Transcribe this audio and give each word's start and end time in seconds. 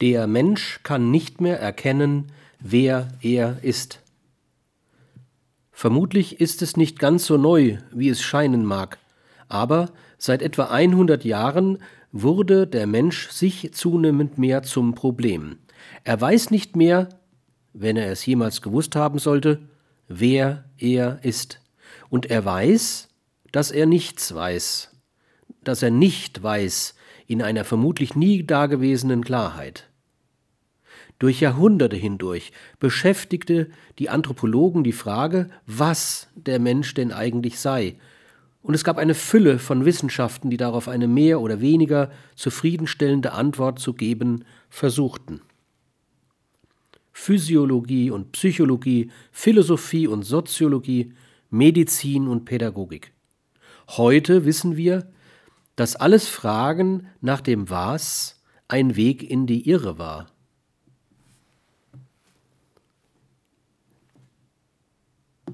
Der 0.00 0.26
Mensch 0.26 0.80
kann 0.82 1.10
nicht 1.10 1.40
mehr 1.40 1.58
erkennen, 1.58 2.32
wer 2.60 3.08
er 3.22 3.58
ist. 3.62 4.00
Vermutlich 5.72 6.40
ist 6.40 6.62
es 6.62 6.76
nicht 6.76 6.98
ganz 6.98 7.26
so 7.26 7.36
neu, 7.36 7.78
wie 7.92 8.08
es 8.08 8.22
scheinen 8.22 8.64
mag, 8.64 8.98
aber 9.48 9.90
seit 10.18 10.42
etwa 10.42 10.64
100 10.64 11.24
Jahren 11.24 11.78
wurde 12.12 12.66
der 12.66 12.86
Mensch 12.86 13.28
sich 13.30 13.72
zunehmend 13.74 14.38
mehr 14.38 14.62
zum 14.62 14.94
Problem. 14.94 15.58
Er 16.04 16.20
weiß 16.20 16.50
nicht 16.50 16.76
mehr, 16.76 17.08
wenn 17.72 17.96
er 17.96 18.10
es 18.10 18.24
jemals 18.24 18.62
gewusst 18.62 18.96
haben 18.96 19.18
sollte, 19.18 19.60
wer 20.08 20.64
er 20.78 21.18
ist. 21.22 21.60
Und 22.08 22.26
er 22.26 22.44
weiß, 22.44 23.08
dass 23.52 23.70
er 23.70 23.86
nichts 23.86 24.34
weiß, 24.34 24.95
dass 25.68 25.82
er 25.82 25.90
nicht 25.90 26.42
weiß 26.42 26.94
in 27.26 27.42
einer 27.42 27.64
vermutlich 27.64 28.14
nie 28.14 28.44
dagewesenen 28.44 29.24
Klarheit. 29.24 29.88
Durch 31.18 31.40
Jahrhunderte 31.40 31.96
hindurch 31.96 32.52
beschäftigte 32.78 33.70
die 33.98 34.10
Anthropologen 34.10 34.84
die 34.84 34.92
Frage, 34.92 35.48
was 35.66 36.28
der 36.34 36.58
Mensch 36.58 36.94
denn 36.94 37.12
eigentlich 37.12 37.58
sei, 37.58 37.96
und 38.66 38.74
es 38.74 38.82
gab 38.82 38.98
eine 38.98 39.14
Fülle 39.14 39.60
von 39.60 39.84
Wissenschaften, 39.84 40.50
die 40.50 40.56
darauf 40.56 40.88
eine 40.88 41.06
mehr 41.06 41.40
oder 41.40 41.60
weniger 41.60 42.10
zufriedenstellende 42.34 43.30
Antwort 43.30 43.78
zu 43.78 43.94
geben 43.94 44.44
versuchten. 44.70 45.40
Physiologie 47.12 48.10
und 48.10 48.32
Psychologie, 48.32 49.12
Philosophie 49.30 50.08
und 50.08 50.24
Soziologie, 50.24 51.12
Medizin 51.48 52.26
und 52.26 52.44
Pädagogik. 52.44 53.12
Heute 53.88 54.44
wissen 54.44 54.76
wir, 54.76 55.12
dass 55.76 55.94
alles 55.94 56.28
Fragen 56.28 57.08
nach 57.20 57.40
dem 57.40 57.70
Was 57.70 58.42
ein 58.68 58.96
Weg 58.96 59.22
in 59.22 59.46
die 59.46 59.68
Irre 59.68 59.98
war. 59.98 60.26